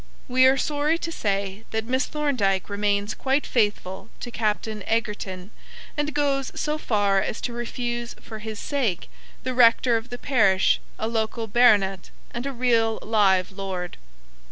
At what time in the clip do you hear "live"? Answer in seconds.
13.03-13.51